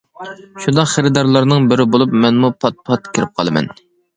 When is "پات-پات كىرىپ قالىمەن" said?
2.65-3.71